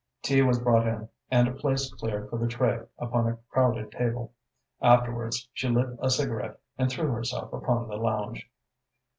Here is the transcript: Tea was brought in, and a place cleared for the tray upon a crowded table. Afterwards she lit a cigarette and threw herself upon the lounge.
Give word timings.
Tea 0.23 0.41
was 0.41 0.57
brought 0.59 0.87
in, 0.87 1.09
and 1.29 1.47
a 1.47 1.51
place 1.51 1.93
cleared 1.93 2.27
for 2.27 2.37
the 2.39 2.47
tray 2.47 2.79
upon 2.97 3.27
a 3.27 3.37
crowded 3.51 3.91
table. 3.91 4.33
Afterwards 4.81 5.47
she 5.53 5.69
lit 5.69 5.95
a 6.01 6.09
cigarette 6.09 6.59
and 6.75 6.89
threw 6.89 7.11
herself 7.11 7.53
upon 7.53 7.87
the 7.87 7.97
lounge. 7.97 8.49